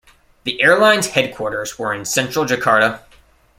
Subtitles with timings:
[0.45, 3.01] The airline's headquarters were in Central Jakarta.